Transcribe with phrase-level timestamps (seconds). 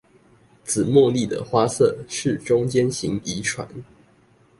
[0.63, 3.67] 紫茉莉的花色是中間型遺傳